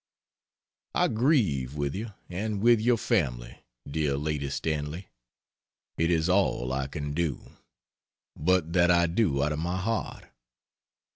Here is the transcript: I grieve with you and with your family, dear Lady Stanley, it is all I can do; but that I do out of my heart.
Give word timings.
I 0.95 1.09
grieve 1.09 1.75
with 1.75 1.93
you 1.93 2.11
and 2.27 2.59
with 2.59 2.81
your 2.81 2.97
family, 2.97 3.59
dear 3.87 4.17
Lady 4.17 4.49
Stanley, 4.49 5.09
it 5.95 6.09
is 6.09 6.27
all 6.27 6.73
I 6.73 6.87
can 6.87 7.13
do; 7.13 7.51
but 8.35 8.73
that 8.73 8.89
I 8.89 9.05
do 9.05 9.43
out 9.43 9.53
of 9.53 9.59
my 9.59 9.77
heart. 9.77 10.25